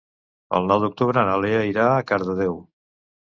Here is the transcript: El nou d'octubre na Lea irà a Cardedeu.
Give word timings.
El 0.59 0.63
nou 0.69 0.79
d'octubre 0.83 1.25
na 1.27 1.35
Lea 1.43 1.61
irà 1.73 1.85
a 1.89 2.01
Cardedeu. 2.13 2.57